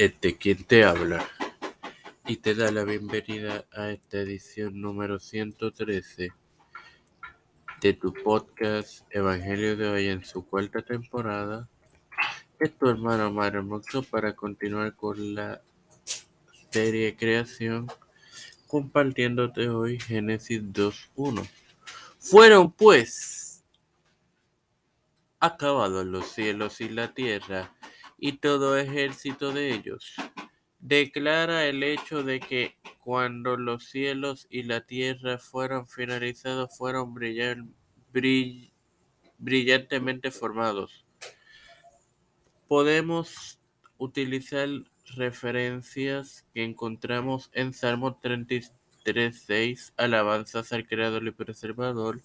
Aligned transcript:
Este 0.00 0.38
quien 0.38 0.64
te 0.64 0.82
habla 0.82 1.28
y 2.26 2.38
te 2.38 2.54
da 2.54 2.72
la 2.72 2.84
bienvenida 2.84 3.66
a 3.70 3.90
esta 3.90 4.20
edición 4.20 4.80
número 4.80 5.18
113 5.18 6.32
de 7.82 7.92
tu 7.92 8.14
podcast 8.14 9.04
Evangelio 9.10 9.76
de 9.76 9.88
hoy 9.90 10.08
en 10.08 10.24
su 10.24 10.46
cuarta 10.46 10.80
temporada. 10.80 11.68
Es 12.58 12.74
tu 12.78 12.88
hermano 12.88 13.28
Omar 13.28 13.56
Hermoso 13.56 14.02
para 14.02 14.32
continuar 14.32 14.94
con 14.96 15.34
la 15.34 15.60
serie 16.70 17.14
Creación 17.14 17.86
compartiéndote 18.68 19.68
hoy 19.68 20.00
Génesis 20.00 20.62
2.1. 20.62 21.46
Fueron 22.18 22.72
pues 22.72 23.66
acabados 25.40 26.06
los 26.06 26.26
cielos 26.26 26.80
y 26.80 26.88
la 26.88 27.12
tierra 27.12 27.74
y 28.20 28.32
todo 28.34 28.76
ejército 28.76 29.50
de 29.52 29.74
ellos. 29.74 30.14
Declara 30.78 31.66
el 31.66 31.82
hecho 31.82 32.22
de 32.22 32.38
que 32.38 32.76
cuando 32.98 33.56
los 33.56 33.86
cielos 33.86 34.46
y 34.50 34.62
la 34.62 34.82
tierra 34.82 35.38
fueron 35.38 35.86
finalizados, 35.86 36.76
fueron 36.76 37.14
brillantemente 39.38 40.30
formados. 40.30 41.06
Podemos 42.68 43.58
utilizar 43.98 44.68
referencias 45.16 46.46
que 46.54 46.62
encontramos 46.62 47.50
en 47.52 47.72
Salmo 47.72 48.20
33.6, 48.20 49.92
alabanzas 49.96 50.72
al 50.72 50.86
Creador 50.86 51.26
y 51.26 51.32
Preservador, 51.32 52.20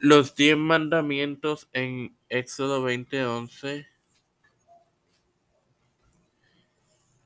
los 0.00 0.34
diez 0.34 0.56
mandamientos 0.56 1.68
en 1.74 2.16
Éxodo 2.30 2.82
20:11, 2.82 3.86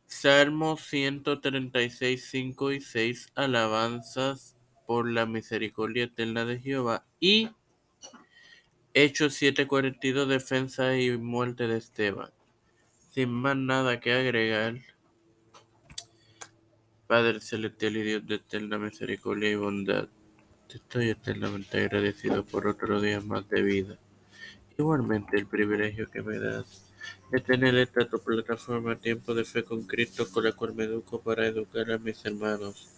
Salmos 0.06 0.80
136, 0.80 2.28
5 2.30 2.72
y 2.72 2.80
6, 2.80 3.32
alabanzas 3.36 4.56
por 4.86 5.08
la 5.08 5.24
misericordia 5.24 6.04
eterna 6.04 6.44
de 6.44 6.58
Jehová 6.58 7.06
y 7.20 7.50
Hechos 8.92 9.34
7:42, 9.34 10.26
defensa 10.26 10.96
y 10.98 11.16
muerte 11.16 11.68
de 11.68 11.78
Esteban. 11.78 12.32
Sin 13.10 13.30
más 13.30 13.56
nada 13.56 14.00
que 14.00 14.12
agregar, 14.12 14.80
Padre 17.06 17.40
celestial 17.40 17.96
y 17.98 18.02
Dios 18.02 18.26
de 18.26 18.36
eterna 18.36 18.78
misericordia 18.78 19.50
y 19.50 19.54
bondad, 19.54 20.08
te 20.68 20.78
estoy 20.78 21.10
eternamente 21.10 21.78
agradecido 21.78 22.44
por 22.44 22.66
otro 22.66 23.00
día 23.00 23.20
más 23.20 23.48
de 23.48 23.62
vida. 23.62 23.98
Igualmente 24.78 25.36
el 25.36 25.46
privilegio 25.46 26.10
que 26.10 26.22
me 26.22 26.38
das 26.38 26.84
de 27.30 27.40
tener 27.40 27.76
esta 27.76 28.08
tu 28.08 28.18
plataforma 28.18 28.96
Tiempo 28.96 29.34
de 29.34 29.44
Fe 29.44 29.64
con 29.64 29.84
Cristo 29.84 30.28
con 30.30 30.44
la 30.44 30.52
cual 30.52 30.74
me 30.74 30.84
educo 30.84 31.20
para 31.20 31.46
educar 31.46 31.90
a 31.90 31.98
mis 31.98 32.24
hermanos. 32.24 32.88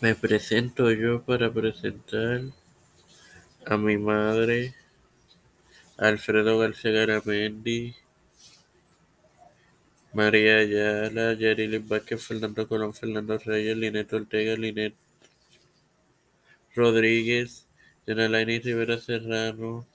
Me 0.00 0.14
presento 0.14 0.90
yo 0.92 1.22
para 1.22 1.52
presentar 1.52 2.42
a 3.64 3.76
mi 3.76 3.96
madre, 3.96 4.74
Alfredo 5.96 6.58
García 6.58 6.90
Garamendi, 6.92 7.96
María 10.12 10.58
Ayala, 10.58 11.34
Yarilyn 11.34 11.86
Vázquez, 11.88 12.22
Fernando 12.24 12.66
Colón, 12.66 12.94
Fernando 12.94 13.38
Reyes, 13.38 13.76
Linet 13.76 14.12
Ortega, 14.12 14.56
Linet 14.56 14.94
Rodríguez, 16.74 17.66
Yanalaini 18.06 18.60
Rivera 18.60 18.98
Serrano, 18.98 19.86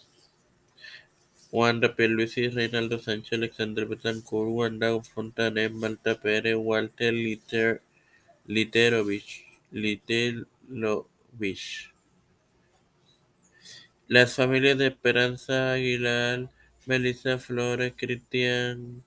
Wanda 1.52 1.96
Pierluisi, 1.96 2.50
Reinaldo 2.50 3.00
Sánchez, 3.00 3.34
Alexander 3.34 3.86
Betancourt, 3.86 4.50
Wanda 4.52 5.02
Fontanet, 5.02 5.72
Malta 5.72 6.16
Pérez, 6.20 6.56
Walter 6.56 7.14
Liter, 7.14 7.82
Literovich, 8.48 9.46
Literovich. 9.72 10.48
Las 14.08 14.36
familias 14.36 14.78
de 14.78 14.88
Esperanza 14.88 15.74
Aguilar, 15.74 16.50
Melissa 16.86 17.38
Flores, 17.38 17.94
Cristian 17.96 19.04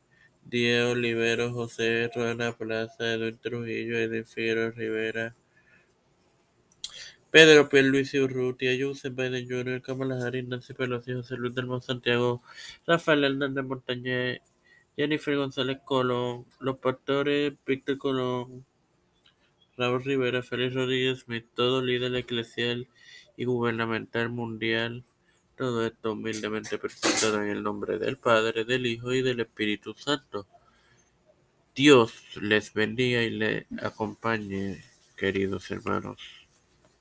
Diego 0.55 0.93
Olivero, 0.93 1.53
José 1.53 2.09
Ruana 2.15 2.53
Plaza, 2.53 3.15
Edwin 3.15 3.37
Trujillo, 3.39 3.99
Edwin 3.99 4.25
Figueroa 4.25 4.71
Rivera, 4.71 5.35
Pedro 7.33 7.69
Pierluisi 7.69 8.21
Urrutia, 8.21 8.71
Joseph 8.79 9.17
Biden 9.17 9.49
Jr., 9.49 9.83
Kamala 9.83 10.25
Harris, 10.25 10.47
Nancy 10.47 10.73
Pelosi, 10.73 11.13
José 11.13 11.35
Luis 11.39 11.57
del 11.57 11.67
Santiago, 11.83 12.41
Rafael 12.87 13.25
Hernández 13.25 13.65
Montañez, 13.65 14.43
Jennifer 14.97 15.37
González 15.37 15.79
Colón, 15.85 16.47
los 16.61 16.79
pastores 16.79 17.55
Víctor 17.67 17.99
Colón, 17.99 18.65
Raúl 19.77 20.05
Rivera, 20.05 20.45
Félix 20.45 20.73
Rodríguez 20.73 21.23
Smith, 21.23 21.47
todo 21.57 21.83
líder 21.83 22.15
eclesial 22.15 22.87
y 23.37 23.45
gubernamental 23.45 24.29
mundial. 24.29 25.03
Todo 25.57 25.87
esto 25.87 26.13
humildemente 26.13 26.79
presentado 26.79 27.43
en 27.43 27.49
el 27.49 27.63
nombre 27.63 27.99
del 27.99 28.17
Padre, 28.17 28.65
del 28.65 28.87
Hijo 28.87 29.13
y 29.13 29.23
del 29.23 29.41
Espíritu 29.41 29.95
Santo. 29.95 30.47
Dios 31.75 32.13
les 32.41 32.73
bendiga 32.73 33.23
y 33.23 33.31
les 33.31 33.67
acompañe, 33.81 34.85
queridos 35.17 35.71
hermanos. 35.71 36.44